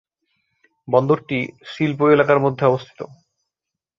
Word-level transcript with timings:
বন্দরটি 0.87 1.39
শিল্প 1.65 1.99
এলাকার 2.07 2.39
মধ্যে 2.39 2.63
অবস্থিত। 2.65 2.99